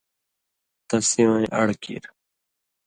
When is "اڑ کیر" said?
1.59-2.03